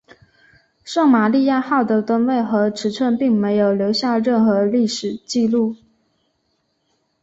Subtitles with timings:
[0.83, 5.75] 圣玛利亚号的吨位和尺寸并没有留下任何历史记录。